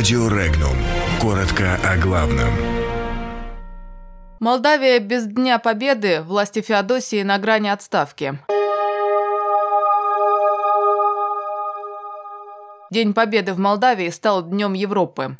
[0.00, 0.78] Радио Регнум.
[1.20, 2.48] Коротко о главном.
[4.38, 8.38] Молдавия без Дня Победы, власти Феодосии на грани отставки.
[12.90, 15.36] День Победы в Молдавии стал Днем Европы.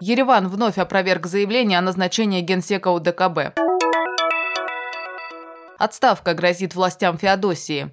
[0.00, 3.56] Ереван вновь опроверг заявление о назначении генсека УДКБ.
[5.78, 7.88] Отставка грозит властям Феодосии.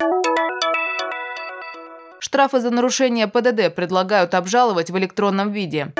[2.21, 5.93] Штрафы за нарушение ПДД предлагают обжаловать в электронном виде.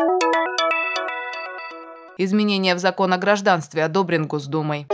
[2.18, 4.86] Изменения в закон о гражданстве одобрен Госдумой.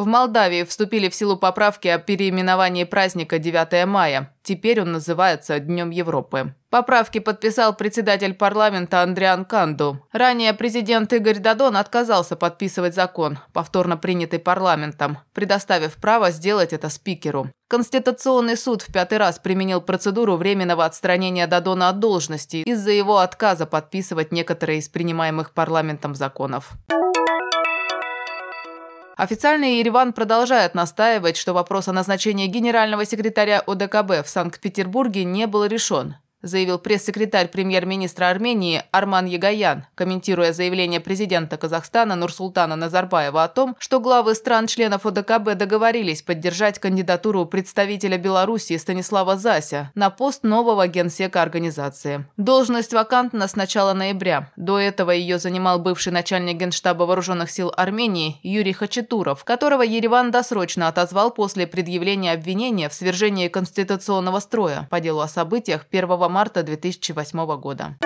[0.00, 4.32] В Молдавии вступили в силу поправки о переименовании праздника 9 мая.
[4.42, 6.54] Теперь он называется Днем Европы.
[6.70, 10.02] Поправки подписал председатель парламента Андриан Канду.
[10.10, 17.50] Ранее президент Игорь Дадон отказался подписывать закон, повторно принятый парламентом, предоставив право сделать это спикеру.
[17.68, 23.66] Конституционный суд в пятый раз применил процедуру временного отстранения Дадона от должности из-за его отказа
[23.66, 26.70] подписывать некоторые из принимаемых парламентом законов.
[29.20, 35.66] Официальный Ереван продолжает настаивать, что вопрос о назначении генерального секретаря ОДКБ в Санкт-Петербурге не был
[35.66, 43.76] решен заявил пресс-секретарь премьер-министра Армении Арман Ягаян, комментируя заявление президента Казахстана Нурсултана Назарбаева о том,
[43.78, 51.42] что главы стран-членов ОДКБ договорились поддержать кандидатуру представителя Белоруссии Станислава Зася на пост нового генсека
[51.42, 52.24] организации.
[52.36, 54.50] Должность вакантна с начала ноября.
[54.56, 60.88] До этого ее занимал бывший начальник генштаба вооруженных сил Армении Юрий Хачатуров, которого Ереван досрочно
[60.88, 67.60] отозвал после предъявления обвинения в свержении конституционного строя по делу о событиях 1 марта 2008
[67.60, 67.96] года.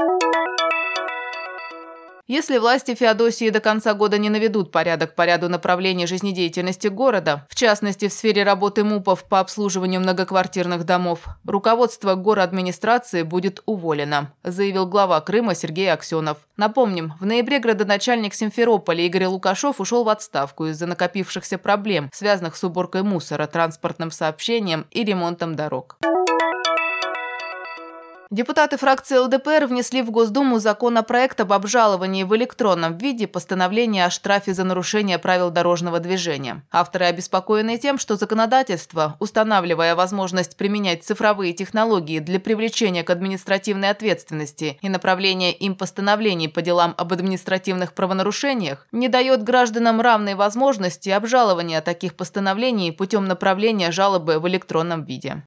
[2.26, 7.54] Если власти Феодосии до конца года не наведут порядок по ряду направлений жизнедеятельности города, в
[7.54, 15.20] частности в сфере работы МУПов по обслуживанию многоквартирных домов, руководство администрации будет уволено, заявил глава
[15.20, 16.38] Крыма Сергей Аксенов.
[16.56, 22.64] Напомним, в ноябре градоначальник Симферополя Игорь Лукашов ушел в отставку из-за накопившихся проблем, связанных с
[22.64, 25.98] уборкой мусора, транспортным сообщением и ремонтом дорог.
[28.30, 34.54] Депутаты фракции ЛДПР внесли в Госдуму законопроект об обжаловании в электронном виде постановления о штрафе
[34.54, 36.62] за нарушение правил дорожного движения.
[36.72, 44.78] Авторы обеспокоены тем, что законодательство, устанавливая возможность применять цифровые технологии для привлечения к административной ответственности
[44.80, 51.82] и направления им постановлений по делам об административных правонарушениях, не дает гражданам равной возможности обжалования
[51.82, 55.42] таких постановлений путем направления жалобы в электронном виде.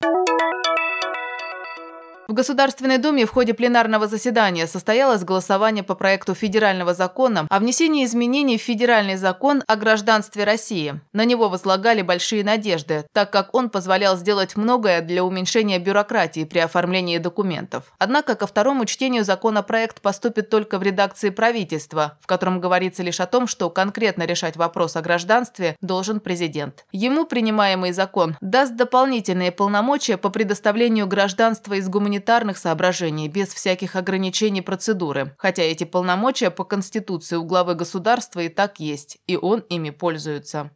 [2.27, 8.03] В Государственной Думе в ходе пленарного заседания состоялось голосование по проекту федерального закона о внесении
[8.03, 10.99] изменений в федеральный закон о гражданстве России.
[11.13, 16.59] На него возлагали большие надежды, так как он позволял сделать многое для уменьшения бюрократии при
[16.59, 17.85] оформлении документов.
[17.97, 23.25] Однако ко второму чтению законопроект поступит только в редакции правительства, в котором говорится лишь о
[23.25, 26.83] том, что конкретно решать вопрос о гражданстве должен президент.
[26.91, 33.95] Ему принимаемый закон даст дополнительные полномочия по предоставлению гражданства из гуманитарных гуманитарных соображений, без всяких
[33.95, 39.59] ограничений процедуры, хотя эти полномочия по Конституции у главы государства и так есть, и он
[39.69, 40.71] ими пользуется.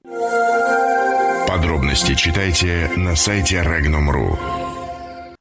[1.47, 4.60] Подробности читайте на сайте Regnum.ru.